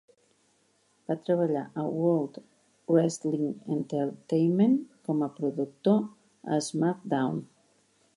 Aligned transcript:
Va 1.09 1.15
treballar 1.25 1.61
amb 1.81 1.99
World 2.05 2.39
Wrestling 2.95 3.43
Entertainment 3.75 4.73
com 5.09 5.21
a 5.27 5.31
productor 5.41 6.01
a 6.57 6.59
SmackDown. 6.69 7.39